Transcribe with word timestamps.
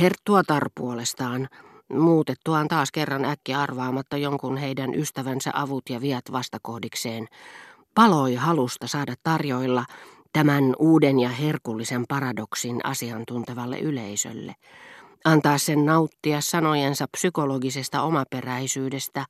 Herttuatar 0.00 0.70
puolestaan, 0.74 1.48
muutettuaan 1.92 2.68
taas 2.68 2.92
kerran 2.92 3.24
äkki 3.24 3.54
arvaamatta 3.54 4.16
jonkun 4.16 4.56
heidän 4.56 4.94
ystävänsä 4.94 5.50
avut 5.54 5.90
ja 5.90 6.00
viat 6.00 6.24
vastakohdikseen, 6.32 7.28
paloi 7.94 8.34
halusta 8.34 8.86
saada 8.86 9.14
tarjoilla 9.22 9.84
tämän 10.32 10.74
uuden 10.78 11.20
ja 11.20 11.28
herkullisen 11.28 12.04
paradoksin 12.08 12.80
asiantuntevalle 12.84 13.78
yleisölle, 13.78 14.54
antaa 15.24 15.58
sen 15.58 15.86
nauttia 15.86 16.40
sanojensa 16.40 17.06
psykologisesta 17.16 18.02
omaperäisyydestä 18.02 19.26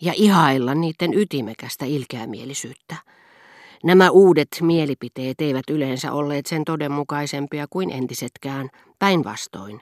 ja 0.00 0.12
ihailla 0.16 0.74
niiden 0.74 1.14
ytimekästä 1.14 1.84
ilkeämielisyyttä. 1.84 2.96
Nämä 3.84 4.10
uudet 4.10 4.48
mielipiteet 4.60 5.40
eivät 5.40 5.70
yleensä 5.70 6.12
olleet 6.12 6.46
sen 6.46 6.64
todenmukaisempia 6.64 7.66
kuin 7.70 7.90
entisetkään, 7.90 8.68
päinvastoin. 8.98 9.80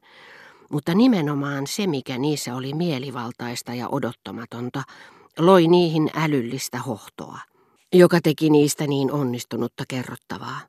Mutta 0.70 0.94
nimenomaan 0.94 1.66
se, 1.66 1.86
mikä 1.86 2.18
niissä 2.18 2.54
oli 2.54 2.74
mielivaltaista 2.74 3.74
ja 3.74 3.88
odottamatonta, 3.88 4.82
loi 5.38 5.66
niihin 5.66 6.10
älyllistä 6.14 6.78
hohtoa, 6.78 7.38
joka 7.92 8.20
teki 8.22 8.50
niistä 8.50 8.86
niin 8.86 9.12
onnistunutta 9.12 9.84
kerrottavaa. 9.88 10.60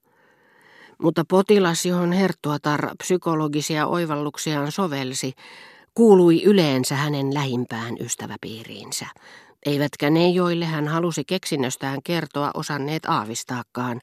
Mutta 1.02 1.23
potilas, 1.30 1.85
johon 1.85 2.11
Herttuatar 2.11 2.89
psykologisia 2.97 3.88
oivalluksiaan 3.88 4.71
sovelsi, 4.71 5.33
kuului 5.94 6.44
yleensä 6.44 6.95
hänen 6.95 7.33
lähimpään 7.33 7.95
ystäväpiiriinsä, 7.99 9.05
eivätkä 9.65 10.09
ne, 10.09 10.29
joille 10.29 10.65
hän 10.65 10.87
halusi 10.87 11.23
keksinnöstään 11.23 11.99
kertoa, 12.03 12.51
osanneet 12.53 13.05
aavistaakaan, 13.05 14.01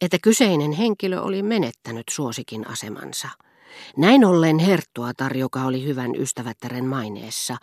että 0.00 0.18
kyseinen 0.22 0.72
henkilö 0.72 1.20
oli 1.20 1.42
menettänyt 1.42 2.04
suosikin 2.10 2.68
asemansa. 2.68 3.28
Näin 3.96 4.24
ollen 4.24 4.58
Herttuatar, 4.58 5.36
joka 5.36 5.62
oli 5.62 5.84
hyvän 5.84 6.16
ystävättären 6.16 6.84
maineessa, 6.84 7.56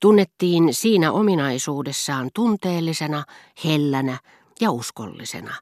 tunnettiin 0.00 0.74
siinä 0.74 1.12
ominaisuudessaan 1.12 2.30
tunteellisena, 2.34 3.24
hellänä 3.64 4.18
ja 4.60 4.70
uskollisena, 4.70 5.54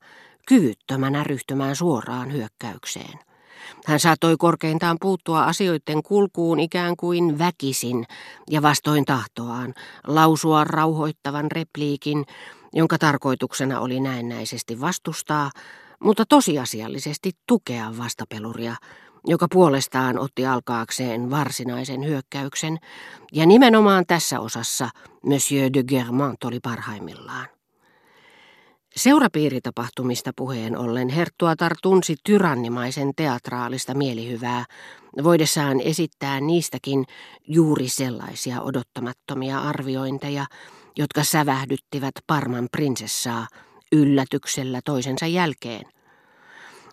kyvyttömänä 0.46 1.24
ryhtymään 1.24 1.76
suoraan 1.76 2.32
hyökkäykseen. 2.32 3.18
Hän 3.86 4.00
saattoi 4.00 4.36
korkeintaan 4.38 4.96
puuttua 5.00 5.44
asioiden 5.44 6.02
kulkuun 6.02 6.60
ikään 6.60 6.96
kuin 6.96 7.38
väkisin 7.38 8.06
ja 8.50 8.62
vastoin 8.62 9.04
tahtoaan, 9.04 9.74
lausua 10.06 10.64
rauhoittavan 10.64 11.50
repliikin, 11.50 12.24
jonka 12.72 12.98
tarkoituksena 12.98 13.80
oli 13.80 14.00
näennäisesti 14.00 14.80
vastustaa, 14.80 15.50
mutta 16.00 16.24
tosiasiallisesti 16.28 17.30
tukea 17.46 17.92
vastapeluria, 17.98 18.76
joka 19.26 19.46
puolestaan 19.52 20.18
otti 20.18 20.46
alkaakseen 20.46 21.30
varsinaisen 21.30 22.04
hyökkäyksen, 22.04 22.78
ja 23.32 23.46
nimenomaan 23.46 24.04
tässä 24.06 24.40
osassa 24.40 24.88
Monsieur 25.26 25.70
de 25.72 25.82
Germant 25.82 26.44
oli 26.44 26.60
parhaimmillaan. 26.60 27.53
Seurapiiritapahtumista 28.96 30.30
puheen 30.36 30.78
ollen 30.78 31.08
Herttuatar 31.08 31.72
tunsi 31.82 32.16
tyrannimaisen 32.24 33.12
teatraalista 33.16 33.94
mielihyvää, 33.94 34.64
voidessaan 35.24 35.80
esittää 35.80 36.40
niistäkin 36.40 37.04
juuri 37.48 37.88
sellaisia 37.88 38.60
odottamattomia 38.60 39.58
arviointeja, 39.58 40.46
jotka 40.96 41.24
sävähdyttivät 41.24 42.14
Parman 42.26 42.68
prinsessaa 42.72 43.46
yllätyksellä 43.92 44.80
toisensa 44.84 45.26
jälkeen. 45.26 45.84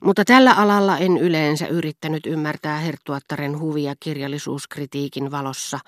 Mutta 0.03 0.25
tällä 0.25 0.53
alalla 0.53 0.97
en 0.97 1.17
yleensä 1.17 1.67
yrittänyt 1.67 2.25
ymmärtää 2.25 2.77
Herttuattaren 2.77 3.59
huvia 3.59 3.93
kirjallisuuskritiikin 3.99 5.31
valossa, 5.31 5.79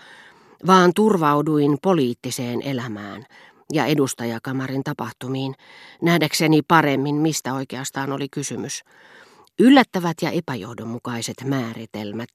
vaan 0.67 0.91
turvauduin 0.95 1.77
poliittiseen 1.81 2.61
elämään– 2.61 3.25
ja 3.73 3.85
edustajakamarin 3.85 4.83
tapahtumiin, 4.83 5.55
nähdäkseni 6.01 6.61
paremmin, 6.61 7.15
mistä 7.15 7.53
oikeastaan 7.53 8.11
oli 8.11 8.27
kysymys. 8.29 8.83
Yllättävät 9.59 10.17
ja 10.21 10.31
epäjohdonmukaiset 10.31 11.35
määritelmät, 11.43 12.29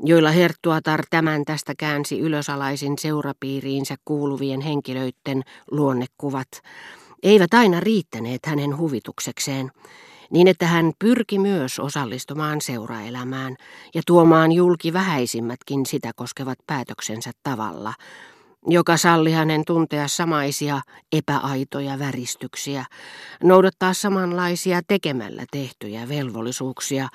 joilla 0.00 0.30
Herttuatar 0.30 1.02
tämän 1.10 1.44
tästä 1.44 1.74
käänsi 1.78 2.20
ylösalaisin 2.20 2.98
seurapiiriinsä 2.98 3.96
kuuluvien 4.04 4.60
henkilöiden 4.60 5.42
luonnekuvat, 5.70 6.48
eivät 7.22 7.54
aina 7.54 7.80
riittäneet 7.80 8.46
hänen 8.46 8.78
huvituksekseen, 8.78 9.70
niin 10.30 10.48
että 10.48 10.66
hän 10.66 10.92
pyrki 10.98 11.38
myös 11.38 11.78
osallistumaan 11.78 12.60
seuraelämään 12.60 13.56
ja 13.94 14.02
tuomaan 14.06 14.52
julki 14.52 14.92
vähäisimmätkin 14.92 15.86
sitä 15.86 16.10
koskevat 16.16 16.58
päätöksensä 16.66 17.30
tavalla, 17.42 17.94
joka 18.66 18.96
salli 18.96 19.32
hänen 19.32 19.62
tuntea 19.66 20.08
samaisia 20.08 20.80
epäaitoja 21.12 21.98
väristyksiä, 21.98 22.84
noudattaa 23.42 23.94
samanlaisia 23.94 24.80
tekemällä 24.88 25.44
tehtyjä 25.50 26.08
velvollisuuksia 26.08 27.08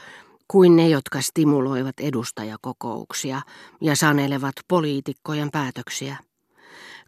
kuin 0.47 0.75
ne, 0.75 0.89
jotka 0.89 1.21
stimuloivat 1.21 1.99
edustajakokouksia 1.99 3.41
ja 3.81 3.95
sanelevat 3.95 4.55
poliitikkojen 4.67 5.51
päätöksiä. 5.51 6.17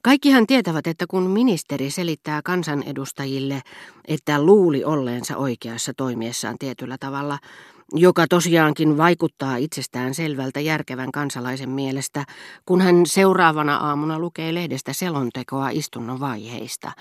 Kaikkihan 0.01 0.47
tietävät, 0.47 0.88
että 0.88 1.06
kun 1.09 1.23
ministeri 1.23 1.91
selittää 1.91 2.41
kansanedustajille, 2.44 3.61
että 4.07 4.41
luuli 4.41 4.83
olleensa 4.83 5.38
oikeassa 5.38 5.94
toimiessaan 5.97 6.56
tietyllä 6.59 6.97
tavalla, 7.00 7.39
joka 7.94 8.27
tosiaankin 8.27 8.97
vaikuttaa 8.97 9.55
itsestään 9.55 10.13
selvältä 10.13 10.59
järkevän 10.59 11.11
kansalaisen 11.11 11.69
mielestä, 11.69 12.25
kun 12.66 12.81
hän 12.81 13.05
seuraavana 13.05 13.77
aamuna 13.77 14.19
lukee 14.19 14.53
lehdestä 14.53 14.94
selontekoa 14.94 15.69
istunnon 15.69 16.19
vaiheista. 16.19 16.91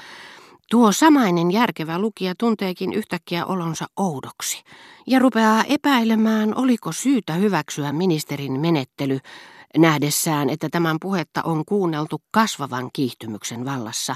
Tuo 0.70 0.92
samainen 0.92 1.50
järkevä 1.50 1.98
lukija 1.98 2.34
tunteekin 2.38 2.92
yhtäkkiä 2.92 3.46
olonsa 3.46 3.86
oudoksi 3.96 4.62
ja 5.06 5.18
rupeaa 5.18 5.64
epäilemään, 5.64 6.52
oliko 6.56 6.92
syytä 6.92 7.32
hyväksyä 7.32 7.92
ministerin 7.92 8.60
menettely, 8.60 9.18
nähdessään, 9.76 10.50
että 10.50 10.68
tämän 10.70 10.96
puhetta 11.00 11.42
on 11.42 11.64
kuunneltu 11.64 12.22
kasvavan 12.30 12.90
kiihtymyksen 12.92 13.64
vallassa 13.64 14.14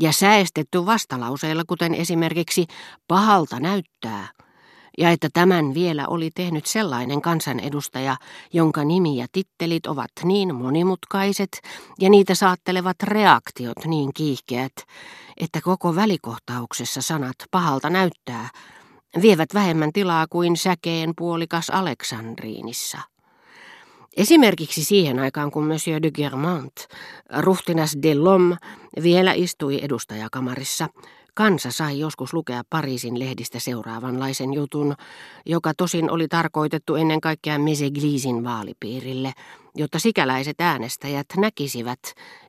ja 0.00 0.12
säestetty 0.12 0.86
vastalauseilla, 0.86 1.62
kuten 1.66 1.94
esimerkiksi 1.94 2.66
pahalta 3.08 3.60
näyttää– 3.60 4.28
ja 4.98 5.10
että 5.10 5.28
tämän 5.32 5.74
vielä 5.74 6.08
oli 6.08 6.30
tehnyt 6.34 6.66
sellainen 6.66 7.22
kansanedustaja, 7.22 8.16
jonka 8.52 8.84
nimi 8.84 9.16
ja 9.16 9.26
tittelit 9.32 9.86
ovat 9.86 10.10
niin 10.24 10.54
monimutkaiset 10.54 11.60
ja 12.00 12.10
niitä 12.10 12.34
saattelevat 12.34 13.02
reaktiot 13.02 13.84
niin 13.84 14.10
kiihkeät, 14.14 14.72
että 15.36 15.60
koko 15.60 15.96
välikohtauksessa 15.96 17.02
sanat 17.02 17.36
pahalta 17.50 17.90
näyttää 17.90 18.48
vievät 19.22 19.54
vähemmän 19.54 19.92
tilaa 19.92 20.26
kuin 20.30 20.56
säkeen 20.56 21.12
puolikas 21.16 21.70
Aleksandriinissa. 21.70 22.98
Esimerkiksi 24.16 24.84
siihen 24.84 25.18
aikaan, 25.18 25.50
kun 25.50 25.66
Monsieur 25.66 26.02
de 26.02 26.10
Germant, 26.10 26.72
ruhtinas 27.38 27.96
de 28.02 28.14
Lhomme, 28.14 28.56
vielä 29.02 29.32
istui 29.32 29.78
edustajakamarissa, 29.82 30.88
Kansa 31.34 31.70
sai 31.70 31.98
joskus 31.98 32.32
lukea 32.32 32.62
Pariisin 32.70 33.18
lehdistä 33.18 33.58
seuraavanlaisen 33.58 34.54
jutun, 34.54 34.94
joka 35.46 35.72
tosin 35.76 36.10
oli 36.10 36.28
tarkoitettu 36.28 36.94
ennen 36.94 37.20
kaikkea 37.20 37.58
Meseglisin 37.58 38.44
vaalipiirille, 38.44 39.32
jotta 39.74 39.98
sikäläiset 39.98 40.60
äänestäjät 40.60 41.26
näkisivät, 41.36 42.00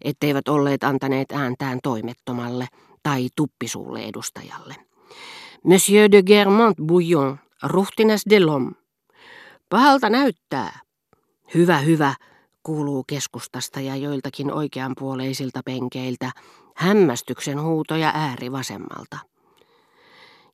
etteivät 0.03 0.47
olleet 0.47 0.83
antaneet 0.83 1.31
ääntään 1.31 1.79
toimettomalle 1.83 2.67
tai 3.03 3.29
tuppisuulle 3.35 4.03
edustajalle. 4.03 4.75
Monsieur 5.63 6.11
de 6.11 6.23
Germont 6.23 6.77
Bouillon, 6.85 7.39
ruhtinas 7.63 8.21
de 8.29 8.39
Lhomme. 8.39 8.71
Pahalta 9.69 10.09
näyttää. 10.09 10.79
Hyvä, 11.53 11.77
hyvä, 11.77 12.15
kuuluu 12.65 13.03
keskustasta 13.07 13.79
ja 13.79 13.95
joiltakin 13.95 14.53
oikeanpuoleisilta 14.53 15.61
penkeiltä, 15.65 16.31
hämmästyksen 16.75 17.61
huutoja 17.61 18.11
ääri 18.15 18.51
vasemmalta. 18.51 19.17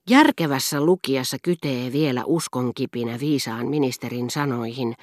Järkevässä 0.09 0.81
lukijassa 0.81 1.37
kytee 1.43 1.91
vielä 1.91 2.23
uskonkipinä 2.25 3.19
viisaan 3.19 3.67
ministerin 3.69 4.29
sanoihin, 4.29 4.93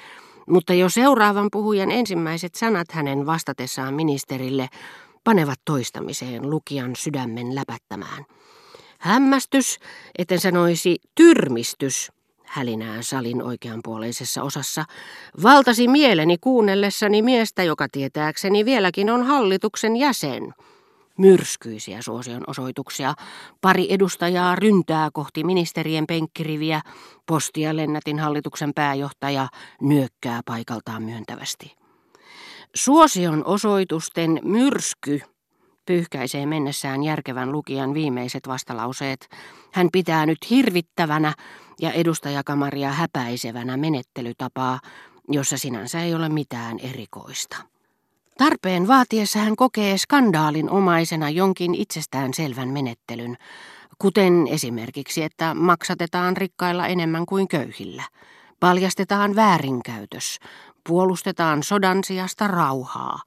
mutta 0.49 0.75
jo 0.75 0.89
seuraavan 0.89 1.49
puhujan 1.53 1.91
ensimmäiset 1.91 2.55
sanat 2.55 2.93
hänen 2.93 3.27
vastatessaan 3.27 3.95
ministerille 3.95 4.69
panevat 5.25 5.61
toistamiseen 5.65 6.51
lukijan 6.51 6.97
sydämen 6.97 7.55
läpättämään. 7.55 8.25
Hämmästys, 8.99 9.79
etten 10.19 10.41
sanoisi 10.41 10.97
tyrmistys, 11.15 12.13
hälinää 12.49 13.03
salin 13.03 13.43
oikeanpuoleisessa 13.43 14.43
osassa, 14.43 14.85
valtasi 15.43 15.89
mieleni 15.89 16.39
kuunnellessani 16.41 17.23
miestä, 17.23 17.63
joka 17.63 17.87
tietääkseni 17.93 18.65
vieläkin 18.65 19.11
on 19.11 19.23
hallituksen 19.23 19.97
jäsen. 19.97 20.55
myrskyisiä 21.19 22.03
suosion 22.03 22.45
osoituksia. 22.47 23.15
Pari 23.61 23.87
edustajaa 23.91 24.57
ryntää 24.57 25.09
kohti 25.13 25.45
ministerien 25.45 26.07
penkkiriviä, 26.07 26.81
postia 27.27 27.77
lennätin 27.77 28.19
hallituksen 28.19 28.75
pääjohtaja 28.75 29.49
nyökkää 29.81 30.41
paikaltaan 30.45 31.03
myöntävästi. 31.03 31.75
Suosion 32.75 33.45
osoitusten 33.45 34.41
myrsky 34.43 35.21
pyyhkäisee 35.87 36.47
mennessään 36.47 37.03
järkevän 37.03 37.53
lukijan 37.53 37.95
viimeiset 37.95 38.49
vastalauseet. 38.49 39.29
Hän 39.73 39.89
pitää 39.93 40.27
nyt 40.27 40.39
hirvittävänä 40.51 41.35
ja 41.81 41.93
edustajakamaria 41.93 42.93
häpäisevänä 42.93 43.77
menettelytapaa, 43.77 44.81
jossa 45.29 45.59
sinänsä 45.59 46.03
ei 46.03 46.15
ole 46.15 46.29
mitään 46.29 46.79
erikoista. 46.79 47.57
Tarpeen 48.39 48.89
vaatiessa 48.89 49.39
hän 49.39 49.57
kokee 49.57 49.99
skandaalin 49.99 50.71
omaisena 50.71 51.31
jonkin 51.31 51.75
itsestään 51.75 52.35
selvän 52.35 52.69
menettelyn, 52.69 53.37
kuten 53.99 54.47
esimerkiksi, 54.51 55.23
että 55.23 55.55
maksatetaan 55.55 56.37
rikkailla 56.37 56.87
enemmän 56.87 57.27
kuin 57.27 57.49
köyhillä, 57.49 58.03
paljastetaan 58.61 59.37
väärinkäytös, 59.37 60.39
puolustetaan 60.89 61.63
sodan 61.63 62.05
sijasta 62.05 62.47
rauhaa, 62.47 63.21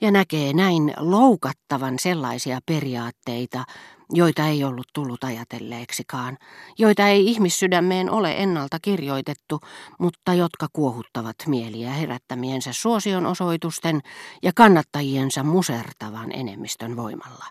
ja 0.00 0.10
näkee 0.10 0.52
näin 0.52 0.94
loukattavan 0.96 1.98
sellaisia 1.98 2.58
periaatteita, 2.66 3.64
joita 4.12 4.46
ei 4.46 4.64
ollut 4.64 4.86
tullut 4.92 5.24
ajatelleeksikaan, 5.24 6.38
joita 6.78 7.08
ei 7.08 7.26
ihmissydämeen 7.26 8.10
ole 8.10 8.32
ennalta 8.32 8.78
kirjoitettu, 8.82 9.60
mutta 9.98 10.34
jotka 10.34 10.66
kuohuttavat 10.72 11.36
mieliä 11.46 11.90
herättämiensä 11.90 12.72
suosionosoitusten 12.72 14.00
ja 14.42 14.52
kannattajiensa 14.54 15.42
musertavan 15.42 16.32
enemmistön 16.32 16.96
voimalla. 16.96 17.44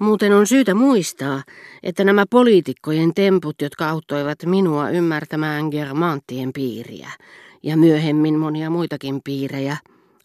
Muuten 0.00 0.32
on 0.32 0.46
syytä 0.46 0.74
muistaa, 0.74 1.42
että 1.82 2.04
nämä 2.04 2.24
poliitikkojen 2.30 3.14
temput, 3.14 3.56
jotka 3.62 3.88
auttoivat 3.88 4.38
minua 4.44 4.90
ymmärtämään 4.90 5.68
Germanttien 5.68 6.52
piiriä 6.52 7.10
ja 7.62 7.76
myöhemmin 7.76 8.38
monia 8.38 8.70
muitakin 8.70 9.20
piirejä, 9.24 9.76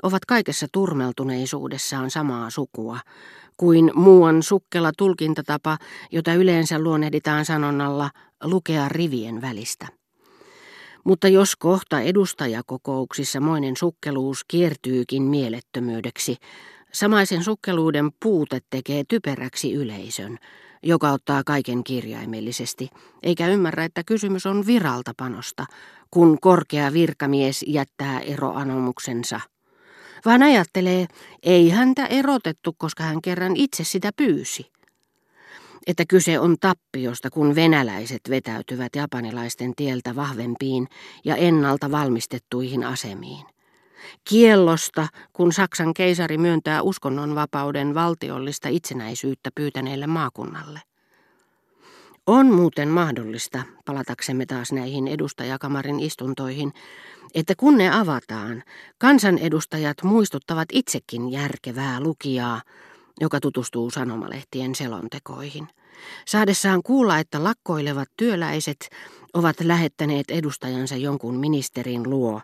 ovat 0.03 0.25
kaikessa 0.25 0.67
turmeltuneisuudessaan 0.71 2.11
samaa 2.11 2.49
sukua, 2.49 2.99
kuin 3.61 3.91
muuan 3.95 4.43
sukkela 4.43 4.91
tulkintatapa, 4.97 5.77
jota 6.11 6.33
yleensä 6.33 6.79
luonnehditaan 6.79 7.45
sanonnalla 7.45 8.09
lukea 8.43 8.89
rivien 8.89 9.41
välistä. 9.41 9.87
Mutta 11.03 11.27
jos 11.27 11.55
kohta 11.55 11.99
edustajakokouksissa 11.99 13.39
moinen 13.39 13.77
sukkeluus 13.77 14.43
kiertyykin 14.47 15.23
mielettömyydeksi, 15.23 16.37
samaisen 16.91 17.43
sukkeluuden 17.43 18.09
puute 18.23 18.59
tekee 18.69 19.03
typeräksi 19.07 19.73
yleisön, 19.73 20.37
joka 20.83 21.11
ottaa 21.11 21.43
kaiken 21.45 21.83
kirjaimellisesti, 21.83 22.89
eikä 23.23 23.47
ymmärrä, 23.47 23.85
että 23.85 24.03
kysymys 24.05 24.45
on 24.45 24.65
viraltapanosta, 24.65 25.65
kun 26.11 26.37
korkea 26.41 26.93
virkamies 26.93 27.65
jättää 27.67 28.19
eroanomuksensa– 28.19 29.39
vaan 30.25 30.43
ajattelee, 30.43 31.07
ei 31.43 31.69
häntä 31.69 32.05
erotettu, 32.05 32.75
koska 32.77 33.03
hän 33.03 33.21
kerran 33.21 33.55
itse 33.55 33.83
sitä 33.83 34.09
pyysi. 34.17 34.71
Että 35.87 36.03
kyse 36.09 36.39
on 36.39 36.55
tappiosta, 36.59 37.29
kun 37.29 37.55
venäläiset 37.55 38.21
vetäytyvät 38.29 38.95
japanilaisten 38.95 39.73
tieltä 39.75 40.15
vahvempiin 40.15 40.87
ja 41.25 41.35
ennalta 41.35 41.91
valmistettuihin 41.91 42.83
asemiin. 42.83 43.45
Kiellosta, 44.29 45.07
kun 45.33 45.53
Saksan 45.53 45.93
keisari 45.93 46.37
myöntää 46.37 46.81
uskonnonvapauden 46.81 47.93
valtiollista 47.93 48.69
itsenäisyyttä 48.69 49.49
pyytäneelle 49.55 50.07
maakunnalle. 50.07 50.90
On 52.33 52.45
muuten 52.45 52.89
mahdollista, 52.89 53.63
palataksemme 53.85 54.45
taas 54.45 54.71
näihin 54.71 55.07
edustajakamarin 55.07 55.99
istuntoihin, 55.99 56.73
että 57.35 57.53
kun 57.57 57.77
ne 57.77 57.89
avataan, 57.89 58.63
kansanedustajat 58.97 60.03
muistuttavat 60.03 60.69
itsekin 60.73 61.31
järkevää 61.31 61.99
lukijaa, 61.99 62.61
joka 63.21 63.39
tutustuu 63.39 63.91
sanomalehtien 63.91 64.75
selontekoihin. 64.75 65.67
Saadessaan 66.27 66.83
kuulla, 66.83 67.19
että 67.19 67.43
lakkoilevat 67.43 68.09
työläiset 68.17 68.89
ovat 69.33 69.55
lähettäneet 69.59 70.31
edustajansa 70.31 70.95
jonkun 70.95 71.35
ministerin 71.35 72.09
luo, 72.09 72.41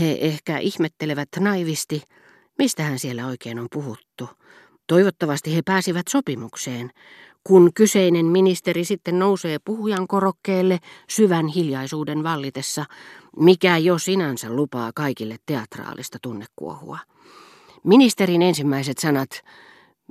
he 0.00 0.18
ehkä 0.20 0.58
ihmettelevät 0.58 1.28
naivisti, 1.40 2.02
mistähän 2.58 2.98
siellä 2.98 3.26
oikein 3.26 3.58
on 3.58 3.68
puhuttu. 3.72 4.28
Toivottavasti 4.86 5.56
he 5.56 5.62
pääsivät 5.62 6.08
sopimukseen, 6.08 6.90
kun 7.44 7.70
kyseinen 7.74 8.26
ministeri 8.26 8.84
sitten 8.84 9.18
nousee 9.18 9.58
puhujan 9.64 10.06
korokkeelle 10.06 10.78
syvän 11.08 11.46
hiljaisuuden 11.46 12.22
vallitessa, 12.22 12.84
mikä 13.36 13.76
jo 13.76 13.98
sinänsä 13.98 14.50
lupaa 14.50 14.90
kaikille 14.94 15.36
teatraalista 15.46 16.18
tunnekuohua. 16.22 16.98
Ministerin 17.84 18.42
ensimmäiset 18.42 18.98
sanat, 18.98 19.28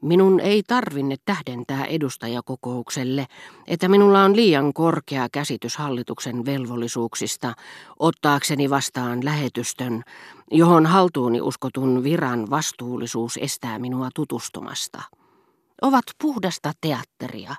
minun 0.01 0.39
ei 0.39 0.63
tarvinne 0.63 1.16
tähdentää 1.25 1.86
edustajakokoukselle, 1.86 3.25
että 3.68 3.88
minulla 3.88 4.24
on 4.24 4.36
liian 4.36 4.74
korkea 4.74 5.28
käsitys 5.31 5.78
hallituksen 5.78 6.45
velvollisuuksista 6.45 7.54
ottaakseni 8.00 8.69
vastaan 8.69 9.25
lähetystön, 9.25 10.04
johon 10.51 10.86
haltuuni 10.86 11.42
uskotun 11.42 12.04
viran 12.04 12.50
vastuullisuus 12.50 13.38
estää 13.42 13.80
minua 13.80 14.10
tutustumasta 14.16 15.01
ovat 15.81 16.06
puhdasta 16.22 16.72
teatteria, 16.81 17.56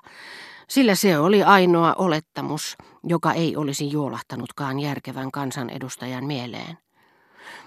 sillä 0.69 0.95
se 0.95 1.17
oli 1.19 1.43
ainoa 1.43 1.93
olettamus, 1.97 2.77
joka 3.03 3.33
ei 3.33 3.55
olisi 3.55 3.91
juolahtanutkaan 3.91 4.79
järkevän 4.79 5.31
kansanedustajan 5.31 6.25
mieleen. 6.25 6.77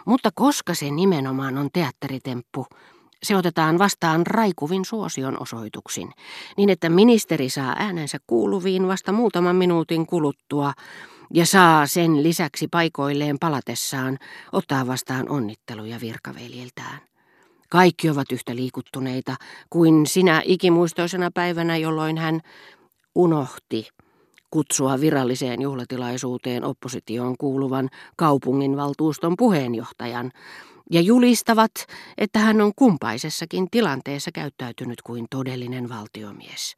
Mutta 0.06 0.30
koska 0.34 0.74
se 0.74 0.90
nimenomaan 0.90 1.58
on 1.58 1.68
teatteritemppu, 1.72 2.66
se 3.22 3.36
otetaan 3.36 3.78
vastaan 3.78 4.26
raikuvin 4.26 4.84
suosion 4.84 5.42
osoituksin, 5.42 6.12
niin 6.56 6.70
että 6.70 6.88
ministeri 6.88 7.48
saa 7.48 7.76
äänensä 7.78 8.18
kuuluviin 8.26 8.88
vasta 8.88 9.12
muutaman 9.12 9.56
minuutin 9.56 10.06
kuluttua 10.06 10.72
ja 11.34 11.46
saa 11.46 11.86
sen 11.86 12.22
lisäksi 12.22 12.68
paikoilleen 12.68 13.38
palatessaan 13.38 14.18
ottaa 14.52 14.86
vastaan 14.86 15.28
onnitteluja 15.28 16.00
virkaveljiltään. 16.00 17.00
Kaikki 17.68 18.10
ovat 18.10 18.32
yhtä 18.32 18.56
liikuttuneita 18.56 19.36
kuin 19.70 20.06
sinä 20.06 20.42
ikimuistoisena 20.44 21.30
päivänä, 21.34 21.76
jolloin 21.76 22.18
hän 22.18 22.40
unohti 23.14 23.88
kutsua 24.50 25.00
viralliseen 25.00 25.62
juhlatilaisuuteen 25.62 26.64
oppositioon 26.64 27.34
kuuluvan 27.38 27.88
kaupunginvaltuuston 28.16 29.34
puheenjohtajan 29.38 30.32
ja 30.90 31.00
julistavat, 31.00 31.72
että 32.18 32.38
hän 32.38 32.60
on 32.60 32.72
kumpaisessakin 32.76 33.70
tilanteessa 33.70 34.32
käyttäytynyt 34.32 35.02
kuin 35.02 35.26
todellinen 35.30 35.88
valtiomies. 35.88 36.74